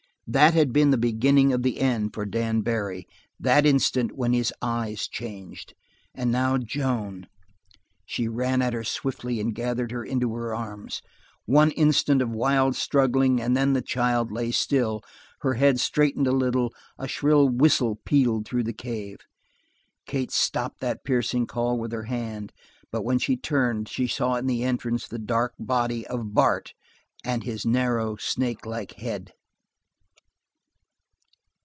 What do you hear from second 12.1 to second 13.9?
of wild struggling, and then the